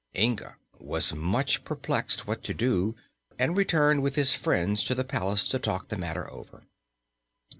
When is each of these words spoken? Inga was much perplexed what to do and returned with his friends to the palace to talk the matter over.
Inga 0.17 0.55
was 0.79 1.13
much 1.13 1.63
perplexed 1.63 2.25
what 2.25 2.43
to 2.45 2.55
do 2.55 2.95
and 3.37 3.55
returned 3.55 4.01
with 4.01 4.15
his 4.15 4.33
friends 4.33 4.83
to 4.85 4.95
the 4.95 5.03
palace 5.03 5.47
to 5.49 5.59
talk 5.59 5.89
the 5.89 5.95
matter 5.95 6.27
over. 6.31 6.63